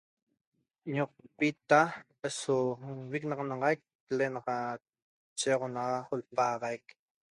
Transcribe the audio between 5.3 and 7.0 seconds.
chegoxonxa lapagaxaic